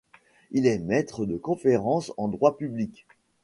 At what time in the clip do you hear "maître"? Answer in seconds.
0.79-1.27